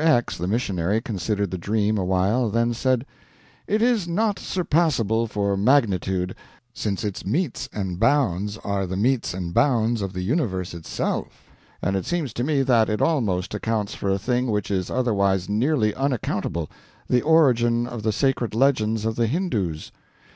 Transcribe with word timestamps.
X., 0.00 0.36
the 0.38 0.46
missionary, 0.46 1.00
considered 1.00 1.50
the 1.50 1.58
dream 1.58 1.98
awhile, 1.98 2.50
then 2.50 2.72
said: 2.72 3.04
"It 3.66 3.82
is 3.82 4.06
not 4.06 4.36
surpassable 4.38 5.26
for 5.28 5.56
magnitude, 5.56 6.36
since 6.72 7.02
its 7.02 7.26
metes 7.26 7.68
and 7.72 7.98
bounds 7.98 8.58
are 8.58 8.86
the 8.86 8.96
metes 8.96 9.34
and 9.34 9.52
bounds 9.52 10.00
of 10.00 10.12
the 10.12 10.22
universe 10.22 10.72
itself; 10.72 11.50
and 11.82 11.96
it 11.96 12.06
seems 12.06 12.32
to 12.34 12.44
me 12.44 12.62
that 12.62 12.88
it 12.88 13.02
almost 13.02 13.54
accounts 13.54 13.96
for 13.96 14.08
a 14.08 14.20
thing 14.20 14.52
which 14.52 14.70
is 14.70 14.88
otherwise 14.88 15.48
nearly 15.48 15.92
unaccountable 15.96 16.70
the 17.08 17.22
origin 17.22 17.88
of 17.88 18.04
the 18.04 18.12
sacred 18.12 18.54
legends 18.54 19.04
of 19.04 19.16
the 19.16 19.26
Hindoos. 19.26 19.90